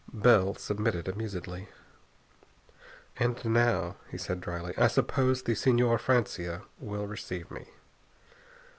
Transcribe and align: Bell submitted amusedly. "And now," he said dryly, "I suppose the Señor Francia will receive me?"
Bell 0.11 0.55
submitted 0.55 1.07
amusedly. 1.07 1.67
"And 3.17 3.45
now," 3.45 3.97
he 4.09 4.17
said 4.17 4.41
dryly, 4.41 4.73
"I 4.75 4.87
suppose 4.87 5.43
the 5.43 5.53
Señor 5.53 5.99
Francia 5.99 6.63
will 6.79 7.05
receive 7.05 7.51
me?" 7.51 7.67